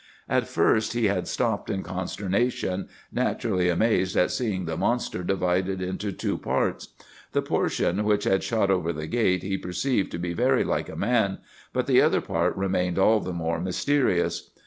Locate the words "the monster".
4.65-5.21